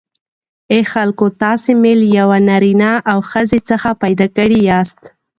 ای 0.71 0.81
خلکو 0.93 1.25
تاسی 1.41 1.73
می 1.81 1.93
له 1.99 2.07
یوه 2.19 2.37
نارینه 2.47 2.91
او 3.11 3.19
ښځی 3.29 3.59
څخه 3.69 3.89
پیداکړی 4.03 4.59
یاست 4.69 4.99